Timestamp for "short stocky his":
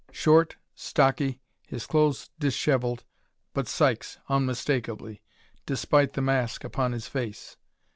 0.11-1.85